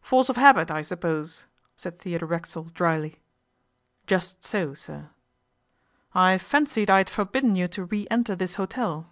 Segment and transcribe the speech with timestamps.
[0.00, 1.44] 'Force of habit, I suppose,'
[1.76, 3.20] said Theodore Racksole drily.
[4.06, 5.10] 'Just so, sir.'
[6.14, 9.10] 'I fancied I had forbidden you to re enter this hotel?